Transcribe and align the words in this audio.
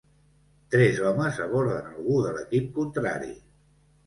Tres 0.75 1.01
homes 1.09 1.37
aborden 1.45 1.91
algú 1.93 2.17
de 2.25 2.33
l'equip 2.39 2.73
contrari. 2.81 3.31